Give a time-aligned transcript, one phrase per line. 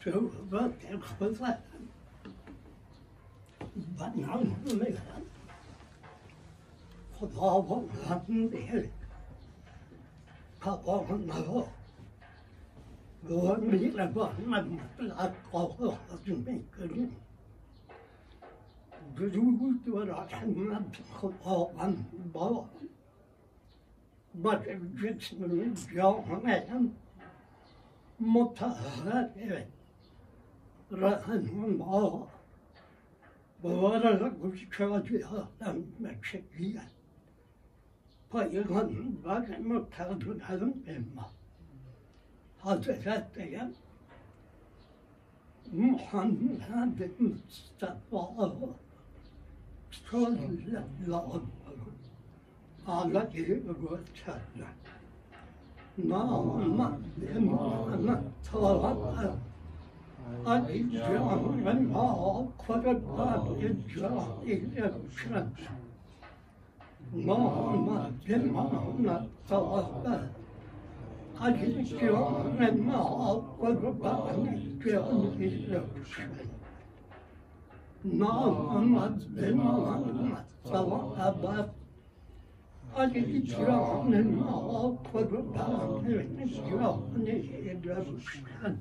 [0.00, 1.58] Stövet är skjutsat.
[3.98, 5.22] Vad namn med han?
[7.20, 8.90] خدا و هم به
[10.60, 11.64] پاپا نوا
[13.30, 17.16] و میره با من مطلق قاقا میکنیم
[19.16, 22.64] درود و رحمت خداوند با
[24.34, 26.80] بر جسم جامعه
[28.20, 29.28] مطهر
[30.92, 32.26] رحمه
[33.64, 36.82] bağırarak bu şikayeti adam mekşekiye.
[38.32, 41.30] Peygamber muhtadun emma.
[42.58, 43.72] Hazretleri
[45.72, 48.74] Muhammed Mustafa sallallahu
[52.86, 53.74] aleyhi ve
[54.24, 54.74] sellem.
[55.98, 56.66] Namaz
[57.40, 59.36] Muhammed sallallahu
[60.46, 65.50] الإجراء منها قربان إجراء الإرشاد
[67.14, 67.88] اللهم
[68.26, 70.18] جمعنا توفى
[71.44, 73.02] الإجراء منها
[73.60, 76.36] قربان إجراء الإرشاد
[78.04, 78.94] اللهم
[79.36, 81.68] جمعنا توفى
[82.98, 86.04] الإجراء منها قربان
[86.44, 88.78] إجراء الإرشاد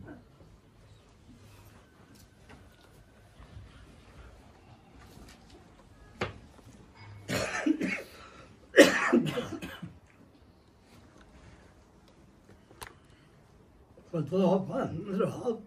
[14.13, 15.59] فطافا رهب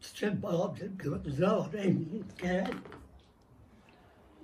[0.00, 2.80] شباب زارين كان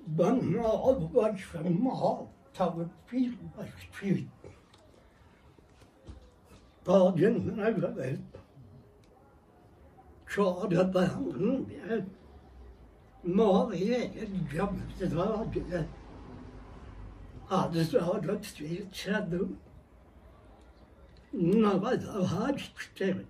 [0.06, 4.26] بنا أبوش فما توفير بشفير
[6.84, 8.20] طاجن نجد
[10.28, 11.66] شعر بهم
[17.52, 19.46] ما هي الجبل زاجل هذا زاجل تشدو
[21.34, 23.26] نبض هاج تشتغل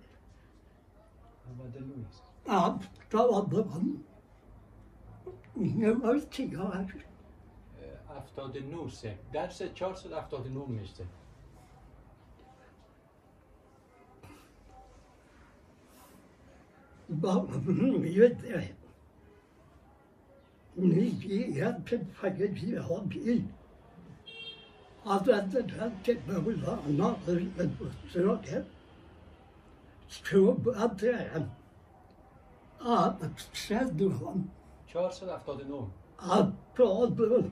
[2.47, 4.03] عبد طلبهم
[5.57, 6.93] نوستيار
[8.09, 11.05] هفتاد نور سه درس 479 میشه
[17.09, 18.73] بابم يدعي
[20.77, 22.53] نيجي يبتد فقد
[25.04, 27.66] Hazreti Pente Mevla Nazır ve
[28.12, 28.64] Sırakem
[30.08, 31.46] Şubatıhem
[32.84, 34.50] Ağabey Şezdühem
[34.92, 35.88] Çağırsın haftada ne olur?
[36.16, 37.42] Haftada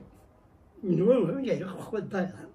[0.83, 1.39] ne olur?
[1.39, 2.53] Yeri kutlayalım.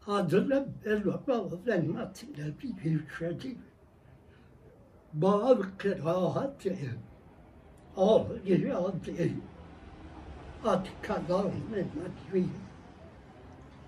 [0.00, 3.56] Hazırla Mevla Zennatinle bir yükseldi.
[5.12, 6.76] Bağır kırahatı
[7.96, 9.12] Ağır geri aldı.
[10.64, 12.67] Atka'dan Mehmet Bey'in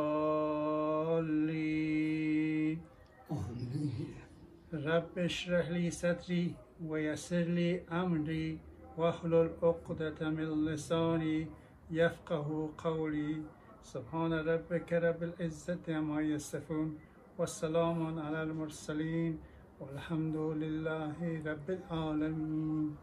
[4.73, 6.53] رب اشرح لي صدري
[6.85, 8.59] ويسر لي أمري
[8.97, 11.47] واحلل عقدة من لساني
[11.91, 13.41] يفقه قولي.
[13.83, 16.97] سبحان ربك رب العزة عما يصفون
[17.37, 19.39] والسلام على المرسلين
[19.79, 22.97] والحمد لله رب العالمين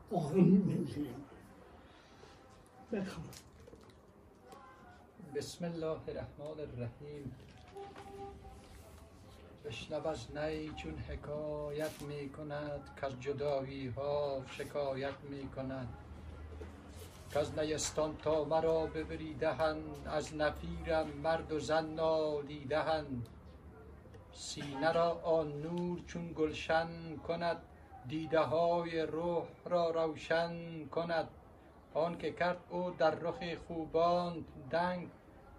[5.37, 7.33] بسم الله الرحمن الرحیم
[9.65, 15.89] بشنو از نی چون حکایت می کند که از جدایی ها شکایت می کند
[17.33, 23.29] که از نیستان تا مرا ببریدهند از نفیرم مرد و زن نالیدهند
[24.35, 27.57] سینه را آن نور چون گلشن کند
[28.09, 31.29] دیده های روح را روشن کند.
[31.95, 35.09] آن که کرد او در رخ خوبان دنگ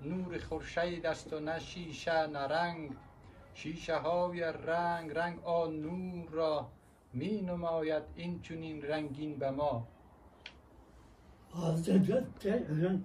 [0.02, 2.92] نور خورشید است و نه شیشه رنگ.
[3.54, 6.68] شیشه های رنگ رنگ آن نور را
[7.14, 9.88] می نماید این چونین رنگین به ما.
[11.56, 13.00] Hazretleri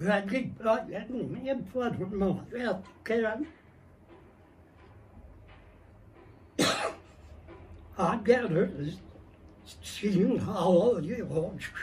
[0.00, 1.08] belki böyle
[1.44, 3.46] yaparım ya keren
[7.98, 8.70] Agar
[9.82, 11.26] sin havayı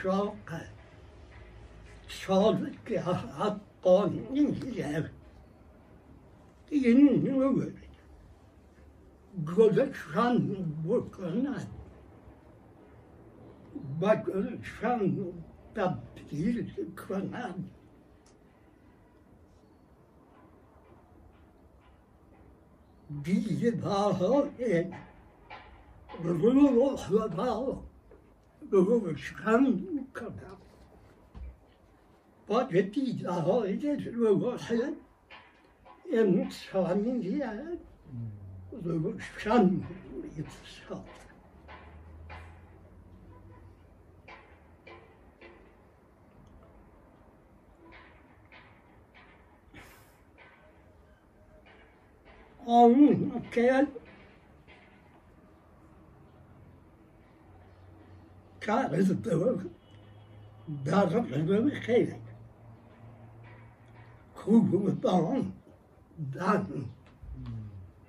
[0.02, 0.36] çok
[2.08, 4.26] sağlık hakkın
[4.76, 5.10] yer
[6.70, 7.24] yeni
[9.36, 10.42] Göleceksen
[10.88, 11.62] bu kadar
[14.00, 15.16] bakırsan
[15.74, 16.66] tabdil
[16.96, 17.56] kanan.
[23.10, 24.94] بیزه باها این
[26.22, 26.50] رو رو
[27.10, 27.28] رو
[28.70, 30.46] رو رو رو شکن کرده
[32.46, 34.58] با جدی داها این رو رو رو
[36.12, 37.50] این سامین دیگه
[38.72, 39.18] رو رو
[52.66, 53.86] قانون مؤكد
[58.60, 59.70] كانت الدولة
[60.68, 62.22] دار الحمام خيرك
[64.34, 65.50] خوفهم الطعام
[66.18, 66.86] دعم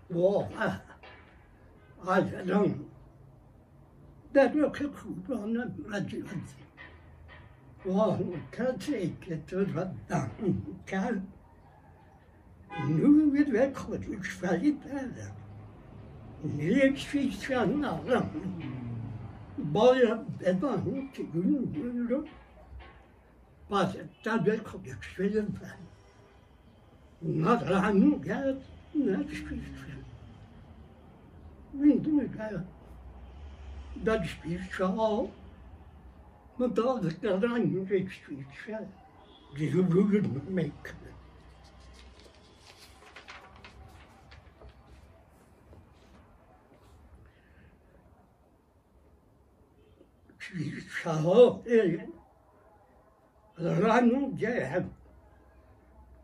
[0.10, 0.86] واضحة
[2.08, 2.90] على لون
[4.34, 6.56] دار خوفهم مجلس.
[7.86, 10.30] وهو كان شيء كتير الدعم
[10.86, 11.26] كان
[13.52, 15.32] weggelegd, verder.
[16.42, 18.26] Niks iets van allen.
[19.58, 22.26] Bayağı bedanı ki günün günü
[23.72, 25.78] bazen tabi konuşuyorum ben.
[27.44, 28.56] Nadranı gel,
[28.96, 29.62] ne çıkıyor?
[31.74, 32.64] Bildim gel.
[34.06, 35.28] Dat is speciaal.
[36.58, 37.92] Maar dat is dat dan niet
[51.04, 51.68] شهاب
[53.58, 54.46] رنگ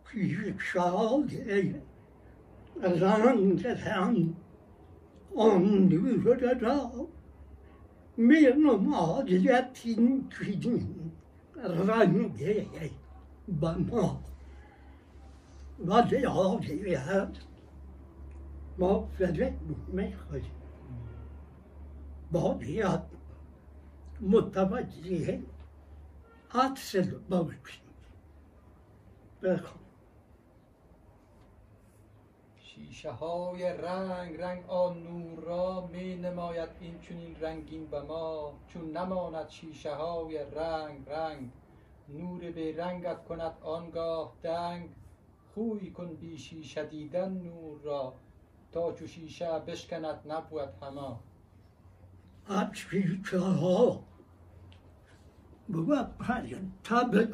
[0.05, 1.31] پیشاد
[2.83, 4.35] رنگتن
[5.35, 7.07] آندور را
[8.17, 11.11] می نمایتین کدین
[11.55, 12.67] رنگ
[13.47, 14.19] بنا.
[15.87, 17.37] و با
[18.77, 20.51] ما فرد می‌خوایم
[22.31, 23.09] با بیاد.
[24.21, 25.39] متوجه
[26.51, 27.79] عطس الموت
[29.43, 29.83] بخون
[32.75, 38.97] شیشه های رنگ رنگ آن نور را می نماید این چنین رنگین به ما چون
[38.97, 41.49] نماند شیشه های رنگ رنگ.
[42.09, 44.89] نور به رنگت کند آنگاه دنگ.
[45.53, 48.13] خوی کن بی شیشه دیدن نور را
[48.71, 50.69] تا چو شیشه بشکند نبود
[52.47, 54.03] 阿去车好，
[55.71, 57.31] 不过怕人他们，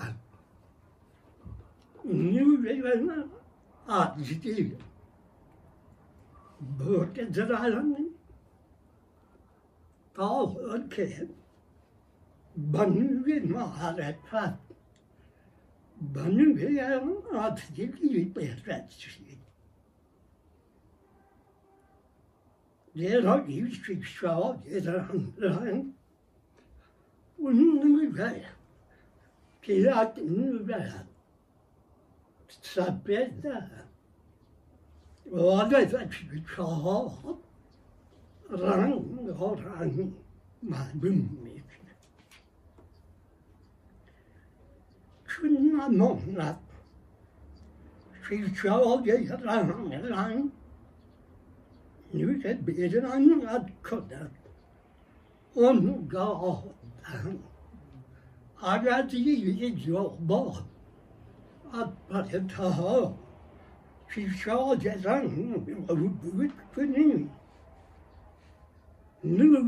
[2.03, 3.29] 牛人们
[3.87, 4.77] 阿几的，
[6.77, 8.13] 不跟着他人，
[10.13, 11.27] 到我看，
[12.71, 14.59] 本月嘛来看，
[16.13, 16.79] 本月
[17.31, 17.87] 阿自己
[18.25, 19.38] 被人去。
[22.93, 25.93] det har livets krigsgrav, det handler han
[27.39, 28.45] onde mulighet
[29.63, 31.05] Rang, at mulighet
[32.49, 33.69] sabete
[35.31, 37.35] وهذا في شهر
[38.49, 38.93] رن
[39.39, 40.13] غران
[40.63, 41.95] معلوم میشه
[45.27, 46.57] چون نمونت
[48.21, 49.03] في شهر
[49.43, 50.51] رن رن
[52.13, 54.31] Nuket bedran قد کند
[55.53, 56.63] اون گاه
[58.61, 60.53] عرضی جغبا
[61.73, 63.19] عبرت ها
[64.07, 65.27] پیشاج زن
[66.21, 67.31] بود کنیم
[69.23, 69.61] نور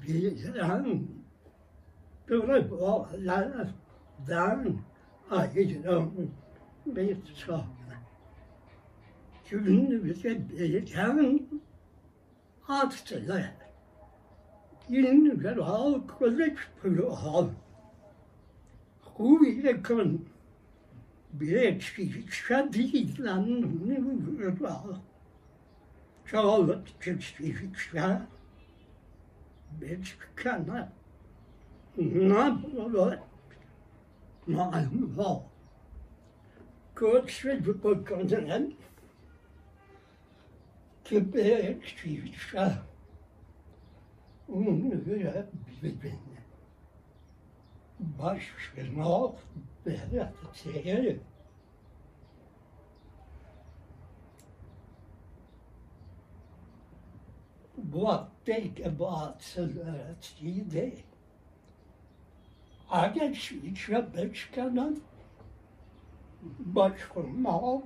[0.00, 1.08] بیزن
[2.26, 3.66] دور بالا
[4.26, 4.78] دن
[5.30, 6.28] آیجران
[6.94, 7.16] به
[7.46, 8.02] سامن
[9.44, 10.14] چون نور
[10.46, 11.67] بیزن
[12.68, 13.40] 하트가
[14.90, 17.52] 있는 게 하고 그런데 별로 하고
[19.16, 20.26] 우리의 그런
[21.32, 25.00] bile çıkadığı lan.
[26.26, 28.20] Çoğalı çıkıyor
[29.80, 30.92] bir çıkana
[31.96, 32.42] ne
[32.80, 33.12] olur
[34.46, 35.42] malum o
[36.94, 38.72] Kurtçu bir bakımdan
[41.07, 42.79] که به شیشه
[44.47, 44.73] اون رو
[45.83, 46.17] ببینه
[48.17, 49.47] باش شناخت
[49.83, 50.01] به
[50.53, 51.19] تیره
[57.91, 61.03] Bottega Batside.
[62.89, 64.99] Ager Svitsja Bötskanan.
[66.59, 67.83] Başvurma.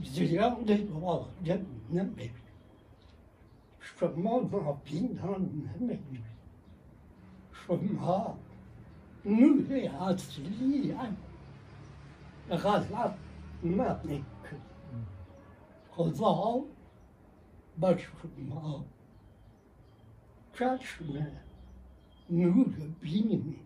[0.00, 2.32] Zira det var denne meg.
[3.98, 6.22] Som har bra pinnene meg.
[7.66, 8.36] Som har
[9.24, 11.18] mulighet til livet.
[12.50, 13.14] غزلت
[13.62, 14.24] ماتنك
[15.96, 16.64] قضاء
[17.78, 18.84] بشر ما
[20.54, 21.26] چشم
[22.30, 23.56] نور بین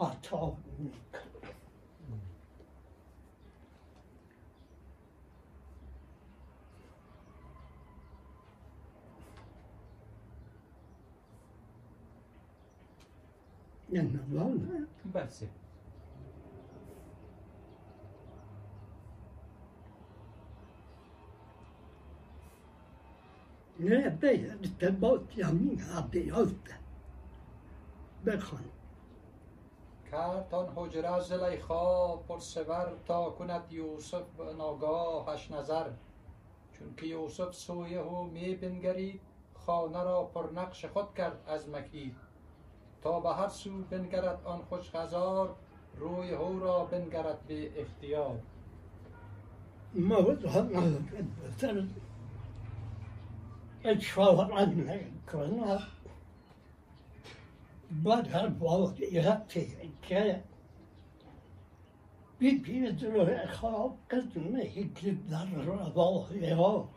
[0.00, 1.27] عطا میکن
[13.90, 14.88] mı?
[15.14, 15.48] Grazie.
[23.80, 26.48] نه به ارتباط همین عبیات
[28.26, 28.64] بخوان
[30.10, 35.90] کرد آن حجره زلیخا پرسور تا کند یوسف ناگاهش نظر
[36.72, 39.20] چون که یوسف سوی او می بنگرید
[39.54, 42.27] خانه را پر نقش خود کرد از مکید
[43.02, 45.54] تا به هر سو بنگرد آن خوش غزار
[45.96, 48.38] روی هو را بنگرد به اختیار.
[49.94, 50.76] ما بود، هم
[54.52, 55.78] عنه كرنا
[57.90, 59.66] بعد هالبوضع يغطي
[60.08, 60.40] بی
[62.40, 66.88] بي بي يدلو خراب قلت ما يكذب ضرر أبوه يغوط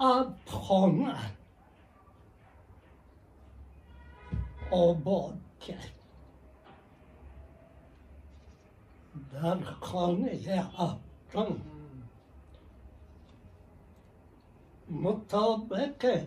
[0.00, 1.43] آب خانه.
[4.70, 5.90] آباد کرد.
[9.32, 11.60] در خانه آفتان
[14.90, 16.26] مطابق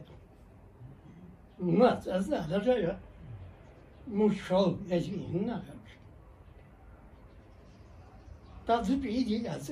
[1.59, 2.95] نظر
[4.07, 5.97] مشاوری نداشت
[8.67, 9.69] تدبیری از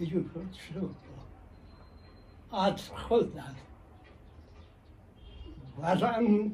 [0.00, 0.94] یورد شد.
[2.52, 3.54] از خودم
[5.78, 6.52] ورم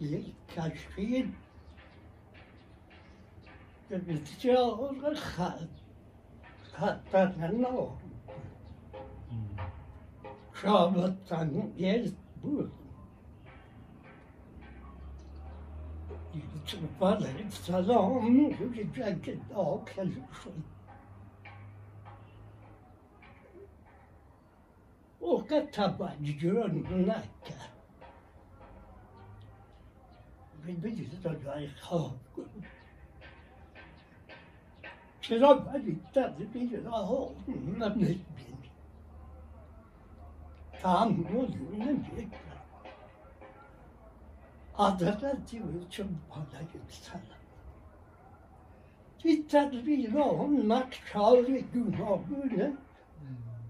[0.57, 1.46] کشید
[3.90, 5.70] به بسیار خط
[6.74, 7.90] خطرناک
[10.62, 12.06] şahmattan yer
[12.44, 12.70] bu.
[16.66, 20.66] Çırpaları salam yürüyecek daha kalışın.
[25.22, 27.54] O kadar tabancının nakka.
[30.68, 31.80] Bir bir de gayet
[35.27, 35.67] halk.
[35.67, 37.19] Çıra bari tabi bir daha
[37.79, 38.25] ne bileyim.
[40.83, 42.29] tahammül edemeyecek.
[44.79, 47.23] Adaleti için bana yükselen.
[49.25, 52.73] Bir tedbir olmak çağrı günahıyla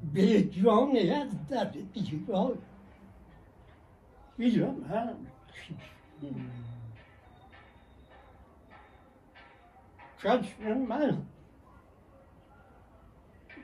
[0.03, 1.85] bir camiye derdi
[2.29, 2.53] var.
[4.39, 5.15] Biliyorum ha.
[10.23, 11.17] Çalışmıyorum ben.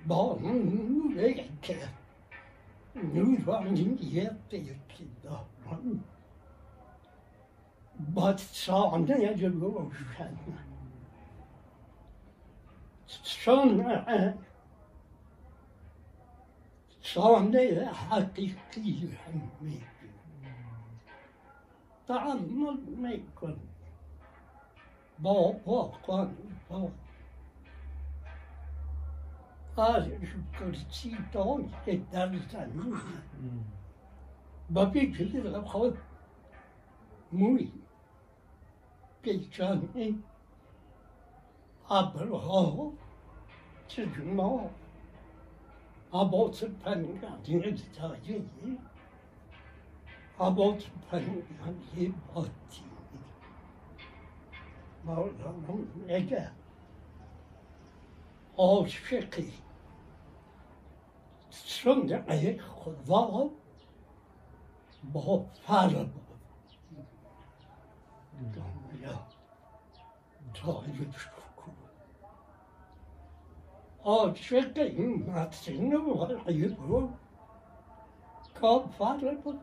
[0.04, 1.78] bağının reyke.
[3.14, 6.00] Nuranın yetteki davran.
[7.98, 10.34] Batsağına yacılıyorken.
[13.06, 14.04] Sonra
[17.00, 19.78] sonra hakiki hemmi.
[22.06, 23.58] Taammül meykun.
[25.18, 26.28] Bağ, bağ, bağ,
[26.70, 26.88] bağ.
[29.76, 30.08] az
[30.58, 32.96] politi ton e daristan mu.
[34.68, 35.96] Ba pi chile la khod
[37.30, 37.72] mui.
[39.22, 40.14] Pe chan e
[41.88, 42.92] abel ho
[43.88, 44.70] che jumo.
[46.12, 48.42] Abot se pan ga dire ta ye.
[50.38, 52.82] Abot pan ga ye bot.
[55.04, 56.61] Ma la mon ega.
[58.56, 59.52] عاشقی
[61.50, 63.50] صنع خدا
[65.12, 66.10] با فرم
[68.54, 69.18] دنیا
[70.54, 71.72] تعریف کن
[74.04, 77.08] عاشق این متن و غیب رو
[78.60, 79.60] کافر بود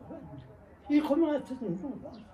[0.88, 2.24] این خمت نبود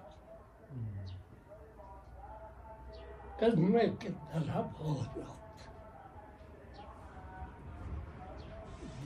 [3.41, 5.46] قدمه که طرف آراد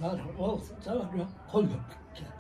[0.03, 1.11] Darab olsa da
[1.53, 2.33] koyup gidecek.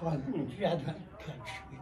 [0.00, 1.76] Kanun yerden geçti.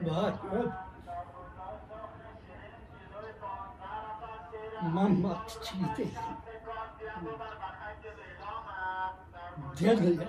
[0.00, 0.72] Bak öp.
[4.82, 6.08] Mamat çiğdi.
[9.80, 10.20] Deli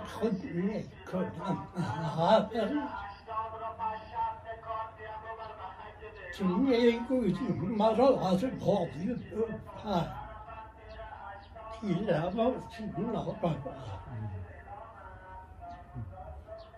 [6.38, 9.48] 중에 있고 지금 맞아 와서 더 없어요.
[9.84, 10.28] 아.
[11.82, 13.56] 이라고 지금 나왔다.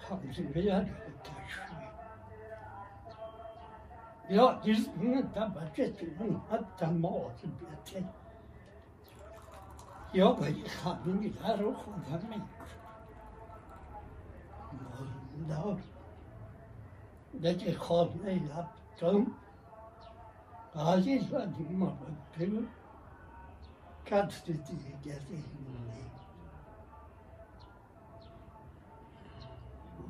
[0.07, 0.87] 가끔씩 그냥
[4.33, 6.15] 야, 이스는 다 맞겠지.
[6.77, 7.51] 다 먹었지.
[7.83, 8.05] 비슷해.
[10.17, 12.47] 야, 거기 가는 게 다로 혼자면.
[14.71, 15.77] 뭐, 나.
[17.33, 18.79] 내게 겁 내야.
[18.95, 19.35] 좀
[20.75, 22.69] vadim baktım.
[24.09, 24.61] Kaç dedi
[25.03, 25.43] geldiğini.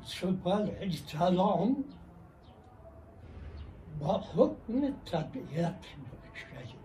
[0.04, 1.76] Süper selam.
[4.00, 5.84] Bak hükmü tabiat
[6.34, 6.76] şey.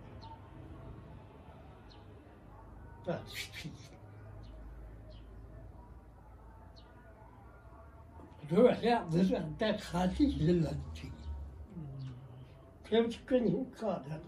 [3.04, 3.74] Tasfiye.
[8.50, 9.02] Röhle
[9.60, 11.15] det khalilanti.
[12.90, 14.20] Tevfik'in kadar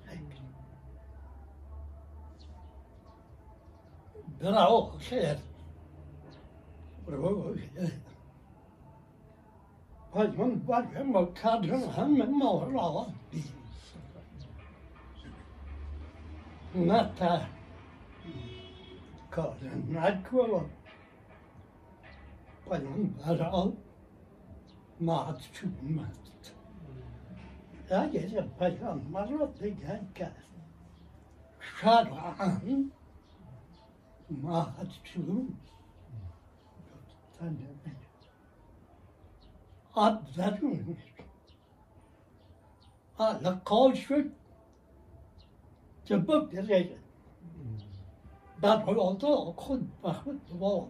[4.42, 5.38] Bravo, şeyler.
[7.08, 7.92] Bravo, şeyler.
[10.12, 13.06] Hacım var ama kadın hemen mağrava.
[16.74, 17.46] Nata
[19.30, 20.60] kadın nakvala.
[22.68, 23.72] Hacım var al.
[25.00, 26.57] Maat çubmat
[27.90, 30.32] daha gece peygamber oldu gençler.
[31.60, 32.92] Şaran
[34.30, 35.56] mahtum
[39.94, 40.98] Abdarun
[43.18, 44.32] Ala kavşut
[46.04, 46.98] Cebuk direk
[48.62, 50.84] Ben oldu okun bakın dua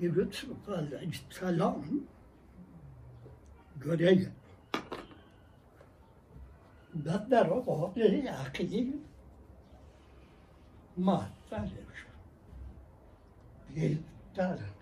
[0.00, 0.46] Yürüt
[1.30, 1.84] Selam.
[3.82, 4.32] göreyim.
[6.94, 8.98] بدنا رباط عقيل
[10.98, 12.00] ما تعرفش
[13.74, 14.74] بيتعرف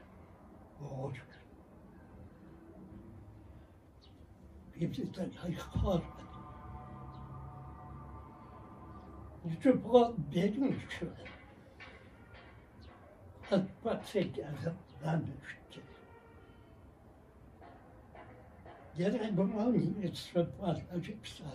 [0.83, 1.31] وعشق
[4.77, 6.03] بيبتدي هيخار
[9.45, 11.25] يتبقى بيني شوية
[13.53, 15.62] أتبقى سيدي أنا بعمل شوية
[18.97, 21.53] Gene bunun yetişme fazlacık sayma.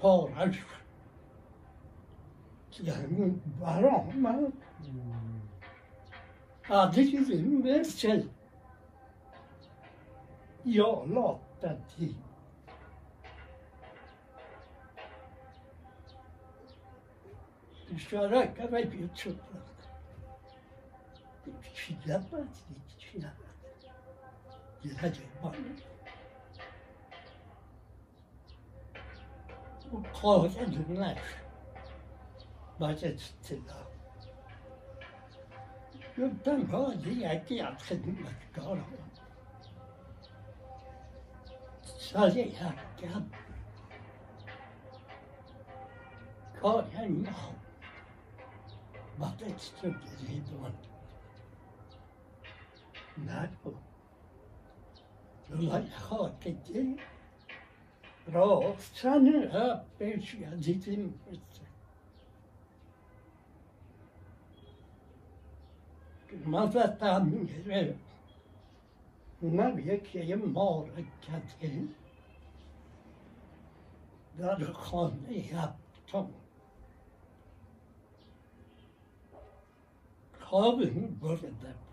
[0.00, 0.58] Påraş.
[2.82, 4.38] Yani var ama
[6.70, 8.24] adı gibi versen
[10.64, 12.14] jag låter till.
[17.90, 19.08] Du ska räcka mig vid
[21.46, 23.20] hiçbir şey yapmaz, hiçbir şey
[24.82, 25.52] 就是太简化。
[30.12, 31.20] Close into relax.
[32.78, 33.88] But it's enough.
[36.16, 38.82] Your tempo, the idea of sitting like God.
[41.98, 43.32] Sorry, I can't.
[46.60, 47.54] God, I know.
[49.18, 49.88] But it's the
[50.58, 50.72] one.
[53.16, 53.50] Not
[55.50, 56.98] من hakiki
[58.34, 61.14] raften rappers jag dedim.
[66.46, 67.98] مزدم گرفت
[69.40, 71.88] اونم یکی مارکتی
[74.38, 76.28] در خانه هفتم
[80.40, 80.84] خواب
[81.20, 81.87] بردم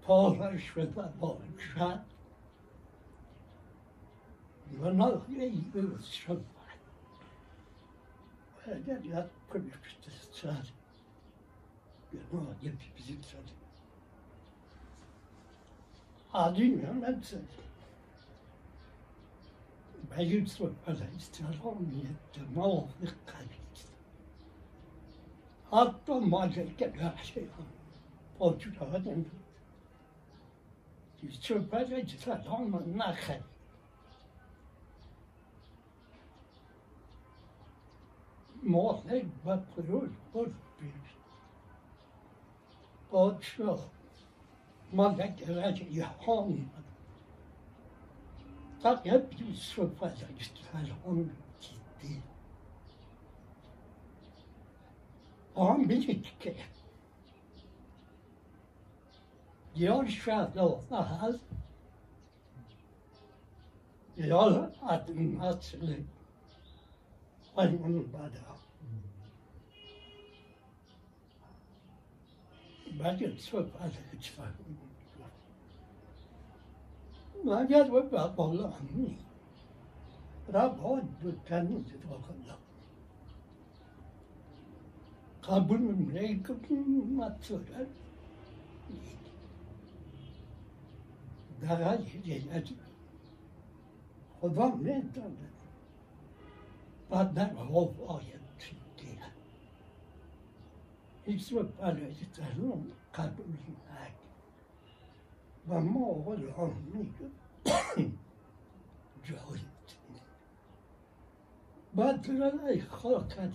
[0.05, 1.87] Påhørs ved Borgsjø.
[4.69, 6.43] Det var noe i Utsjøen.
[8.65, 10.53] Det er jeg produktet så
[12.11, 13.55] det er noe jeg besitter.
[16.43, 17.47] Adingen mensen.
[20.13, 21.63] Bij Utsjøen var det istedet
[22.53, 23.58] mogelijk geweest.
[25.71, 27.67] Hatta malzeke her şey var.
[28.37, 29.25] Portugal'dan
[31.41, 32.05] Çöpere
[32.49, 33.39] ama nakal.
[38.63, 40.47] Målet bakıyor, bor
[40.81, 41.17] bir.
[43.11, 43.79] O çok.
[44.93, 46.57] Malzekeler yahan.
[48.83, 51.25] Tak hep bir çöpere çıkar onu
[51.61, 52.28] gitti.
[55.59, 56.53] on bilecek ki.
[59.73, 61.39] Jag kände att
[64.15, 65.95] jag hade massor
[67.55, 68.49] användare.
[72.99, 74.51] بعدين تصب على كتفه
[77.45, 79.15] ما جاد وبعض الله عني
[80.49, 82.57] رب عد التنزل وقال له
[85.49, 86.43] kabulümüne
[91.61, 92.73] daha gelmedi.
[94.41, 95.49] Babam ne dedi?
[97.11, 99.19] Benden hop ayet diye.
[101.27, 102.15] Hiç mi parayı
[103.11, 104.09] kabulümüne.
[105.65, 107.29] Bana oğul olmuyor.
[109.27, 109.61] جاهل
[111.97, 113.53] بعد دلالای خاکت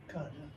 [0.08, 0.53] كانت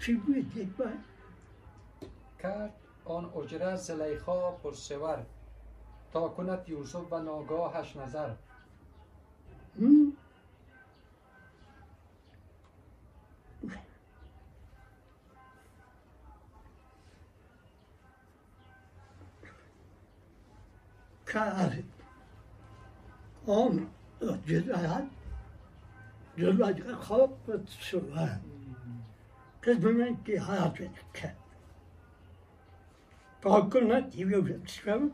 [0.00, 0.68] چی بود یک
[2.42, 2.72] کرد
[3.04, 5.26] آن اجره زلیخا پرسور
[6.12, 8.34] تا کند یوسف و ناگاهش نظر.
[21.26, 21.84] کرد
[23.46, 23.86] آن
[24.20, 25.10] اجره
[26.40, 26.76] cezayat.
[26.76, 28.28] Cezayat kalkıp sıvı.
[29.60, 31.34] Kızımın ki hayat verirken.
[33.42, 35.12] Kalkına diyor çıkalım.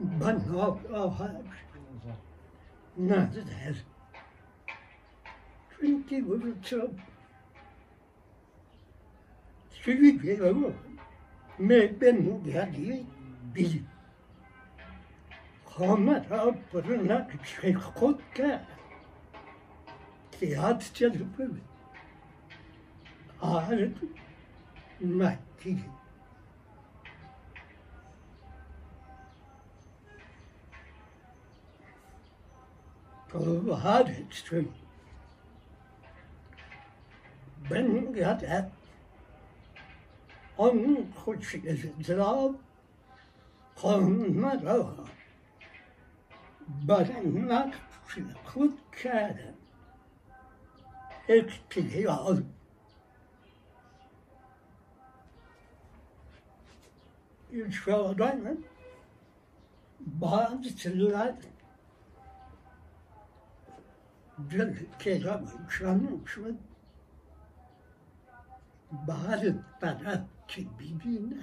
[0.00, 1.46] Ben ne yapayım?
[2.98, 3.84] Ne der?
[5.80, 6.90] Çünkü bu çok
[9.82, 10.66] Çünkü bir ama
[11.58, 13.04] ben ben geldi
[13.54, 13.82] bilir.
[15.78, 17.28] Homera bruna
[17.60, 18.60] çekkokke.
[20.38, 21.50] Şey Tiyat çalıpı.
[23.42, 24.06] Ağrıdı.
[25.00, 25.78] Mahdi.
[33.34, 34.72] Var ettim.
[37.70, 38.70] Ben gerçekten
[40.58, 42.52] onun koçu gezdiler.
[43.82, 44.86] Kanlara
[46.68, 47.74] baranlar
[48.44, 49.36] kutlar
[51.28, 52.38] etkiliyor.
[57.52, 58.64] Ülkelerden
[60.00, 61.34] bazı türler
[64.38, 66.52] bir kere uçlanmışlar.
[68.92, 70.20] Bazı taraf
[70.78, 71.42] birbirine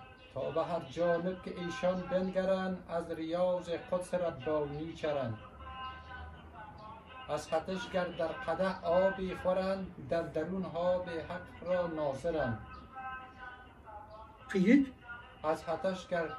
[0.33, 5.37] تا به هر جانب که ایشان بنگرند از ریاض قدس ربانی چرند
[7.29, 12.59] از خطش گر در قده آبی خورند در درون ها به حق را ناظرند.
[14.49, 14.93] قید
[15.43, 16.29] از خطش گر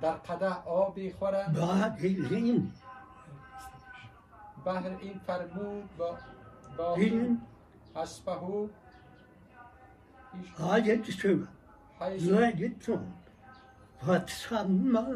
[0.00, 1.58] در قده آبی خورند.
[2.30, 2.72] این.
[4.64, 6.18] بهر این فرمود با
[6.78, 7.40] با این.
[7.94, 8.68] حسبهو
[10.32, 11.46] هیچ حاجت شما
[12.00, 13.12] حیث زاجتون
[14.02, 15.08] Vatsanma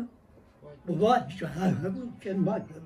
[0.88, 2.82] ulaşan ki madır.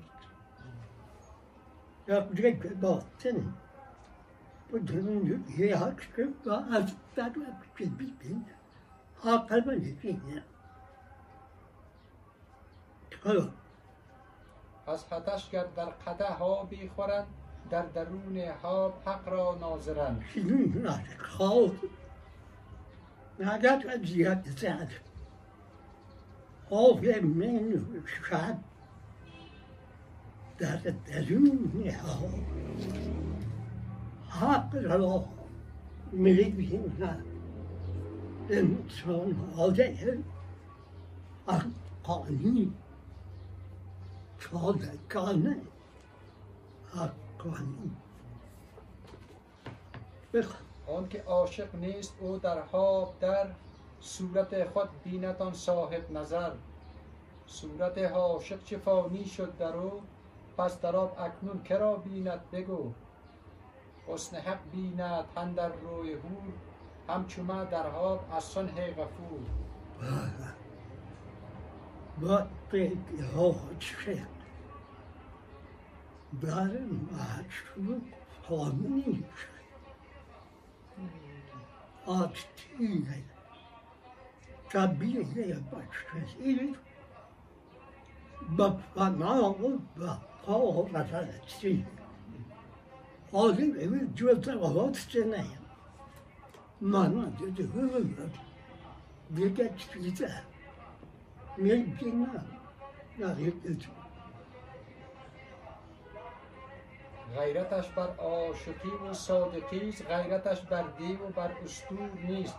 [2.07, 3.51] Yapacak bahtın
[4.71, 7.45] bu dönülüğe hakkı ve azıklar ve
[7.77, 8.45] kibibin
[9.15, 10.43] hakkımı nedeni.
[13.23, 13.49] Hala.
[14.87, 17.27] از خطش گر در قده ها بیخورند
[17.69, 20.23] در درون ها حق را ناظرند.
[20.35, 21.75] این از خواب
[23.39, 25.06] نگت و زیاد زد.
[26.71, 28.57] Men şad.
[30.59, 30.77] در
[31.07, 31.59] درون
[34.29, 35.25] حق را
[36.11, 37.25] می‌بینند
[38.49, 39.81] انسان های
[41.47, 42.73] حقانی
[44.39, 45.57] صادقانه
[46.93, 47.91] حقانی
[50.33, 53.47] بخواه آنکه عاشق نیست او در خواب در
[54.07, 56.51] صورت خود بیند آن صاحب نظر.
[57.45, 60.01] صورت عاشق چه فانی شد در او
[60.57, 62.93] پس در آب اکنون کرا بیند بگو.
[64.07, 66.53] حسن حق بیند هم در روی هور
[67.09, 69.39] همچو ما در آب از صنح غفور.
[72.21, 72.99] وقتی
[73.35, 74.27] حاجت
[76.41, 76.71] در
[77.13, 78.01] مشروع
[78.47, 79.23] خانه
[82.05, 83.36] آتیه
[84.70, 86.74] طبیعه بشری
[88.56, 91.86] به فنا و بقا و رسالتی
[93.32, 95.58] آدم evi cüvete kapat seneye.
[96.80, 98.06] Mana dedi hırır.
[99.30, 100.32] Bir geç bize.
[101.56, 102.28] Mümkün
[103.18, 103.86] Nasip dedi.
[107.36, 112.56] غیرتش بر عاشقی و صادقی است غیرتش بر دیو و بر استور نیست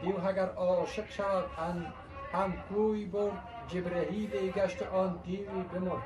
[0.00, 1.92] دیو اگر عاشق شود هم,
[2.32, 6.02] هم کوی برد جبرهیل گشت آن دیوی بمرد.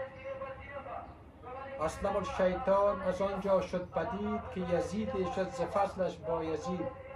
[1.80, 7.09] اسلم الشیطان از آنجا شد پدید که یزید شد ز فضلش با یزید.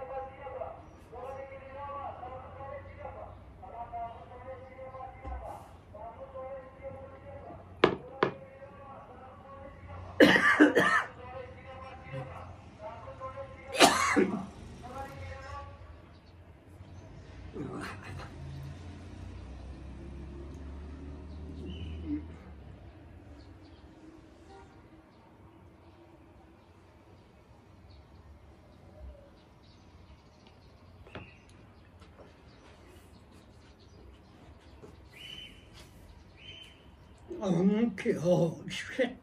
[37.95, 38.19] Anki
[38.67, 39.15] aşık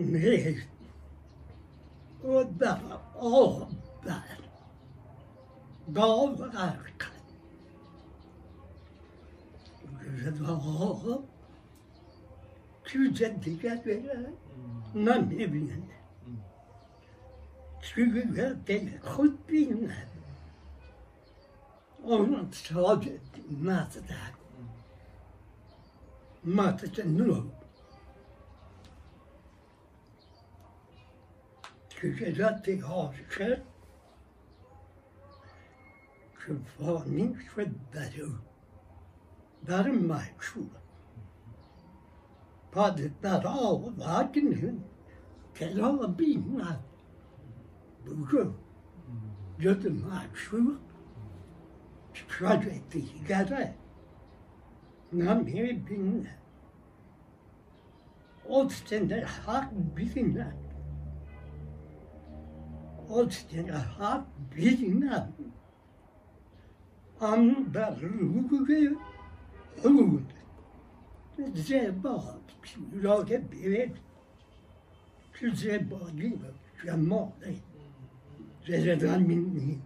[0.00, 0.54] ne?
[2.24, 2.80] O da
[3.20, 3.68] o
[4.06, 4.22] ben
[5.88, 7.12] gav gark.
[10.24, 11.22] Rıdva
[12.84, 14.26] Küçük dikkat verir.
[14.94, 15.84] Nam ne bilin.
[17.82, 19.92] Çünkü de kut bilin.
[22.04, 23.16] Onun sadece
[23.62, 24.39] nasıl da.
[26.44, 27.52] mata ce nu luăm.
[31.96, 33.62] Küçecektik haşişe,
[36.46, 38.32] که فانی شد برو
[39.66, 40.70] بر مشهور
[42.72, 44.84] پاد در آوردن
[45.56, 46.84] کلا بیند
[48.06, 48.52] بگو
[49.58, 50.78] جد مشهور
[52.14, 53.74] شد دیگره
[55.12, 56.30] Namiri binne.
[58.48, 60.52] O stender hak bilinler.
[63.10, 64.24] Odstena har
[64.56, 65.32] byggnad.
[67.20, 68.96] Andra roger
[69.82, 70.26] hud.
[71.36, 72.34] Det bara
[73.02, 73.90] laga bred.
[75.40, 76.54] Det bara livet.
[76.86, 77.56] Jag maler.
[78.66, 79.82] Det är redan min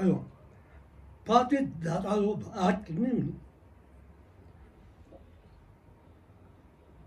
[0.00, 0.24] Allora,
[1.26, 2.00] parte da
[2.54, 3.38] Atmen.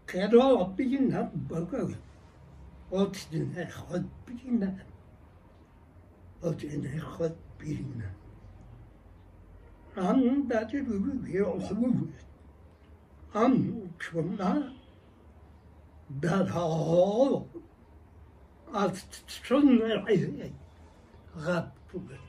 [0.06, 1.97] Credo a Pigina Burger.
[2.91, 4.75] Wat den er God Pigina.
[6.41, 8.12] Wat den er God Pigina.
[9.95, 12.13] An dat je doet weer als moeder.
[13.32, 14.71] An kwamna.
[16.08, 17.49] Dat al.
[18.71, 20.51] Als het zonder is.
[21.36, 22.23] Gaat proberen.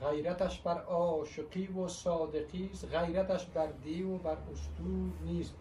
[0.00, 5.54] غیرتش بر عاشقی و صادقی است غیرتش بر دیو و بر استور نیست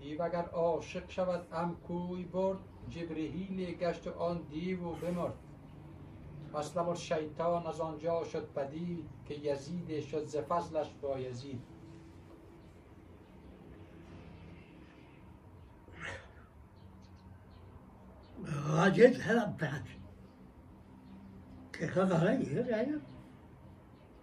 [0.00, 5.34] دیو اگر عاشق شود ام کوی برد جبرهیل گشت آن دیو و بمرد
[6.54, 11.62] اسلم الشیطان از آنجا شد پدید که یزید شد ز فضلش با یزید
[18.66, 19.84] Rajet helapad.
[19.84, 19.99] Kekagaya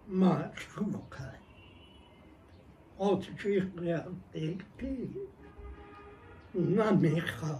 [0.06, 1.34] ma shuka.
[3.00, 5.08] Ot chikya teki.
[6.54, 7.58] Na mekha.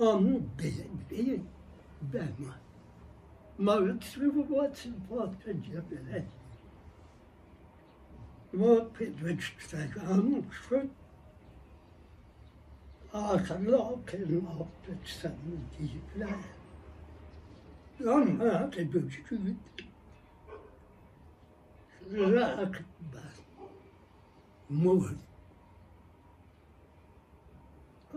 [0.00, 1.40] Onun beni, beni,
[2.02, 2.54] ben ma.
[3.58, 6.26] Mağın kısmı bu batsın, bu pencere böyle
[13.14, 15.32] akıllı muhabbet sen
[15.78, 16.34] değiller.
[18.00, 19.32] Ama det böcük
[22.12, 23.32] Rakbar.
[24.68, 25.14] Mur.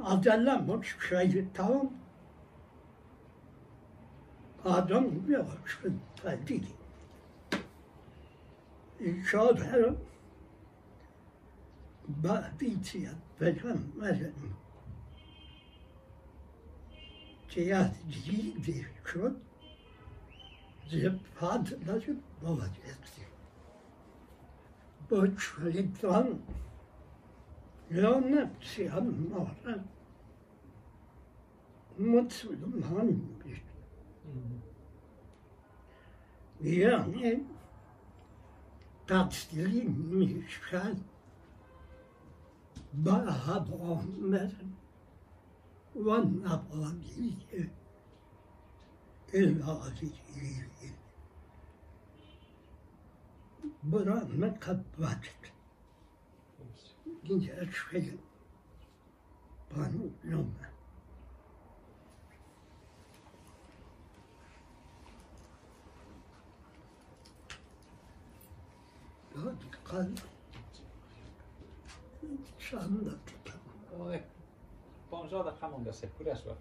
[0.04, 1.92] Adalamış şeytan.
[4.66, 5.48] Adam yok
[6.16, 6.64] tabii.
[9.00, 9.96] İnşallah
[12.08, 12.96] Badiyat
[13.40, 14.56] peygamberim
[17.56, 19.40] Cihaz ciddi şu
[20.88, 23.22] Zepatları olacaktı.
[25.10, 26.40] Bu şeytan
[27.92, 29.86] lanetsi anlara
[31.98, 33.62] Müslüman bir
[45.96, 47.70] Ulan ne yapalım demiş ki,
[49.34, 50.96] el ağacı yürüyün.
[53.84, 55.54] Buranın kapatır.
[57.24, 58.22] Gidince açıkayım.
[59.72, 59.88] Bana
[60.24, 60.46] uyanma.
[69.36, 70.20] Hadi kalk.
[72.60, 74.35] Şanlı tutalım.
[75.16, 76.56] پانزاد خمون دسته کور است با؟